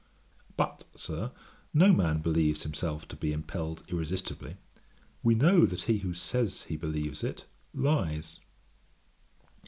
[0.57, 1.31] But, Sir,
[1.75, 4.57] no man believes himself to be impelled irresistibly;
[5.21, 8.39] we know that he who says he believes it, lies.